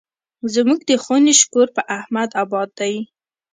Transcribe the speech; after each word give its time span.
زموږ 0.53 0.79
د 0.89 0.91
خونې 1.03 1.33
شکور 1.41 1.67
په 1.75 1.81
احمد 1.97 2.29
اباد 2.43 2.69
دی. 2.79 2.95